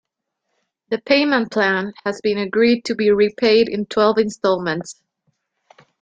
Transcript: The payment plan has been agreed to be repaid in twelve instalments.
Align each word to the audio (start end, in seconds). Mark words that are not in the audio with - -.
The 0.89 0.97
payment 0.97 1.51
plan 1.51 1.93
has 2.05 2.21
been 2.21 2.39
agreed 2.39 2.85
to 2.85 2.95
be 2.95 3.11
repaid 3.11 3.69
in 3.69 3.85
twelve 3.85 4.17
instalments. 4.17 4.99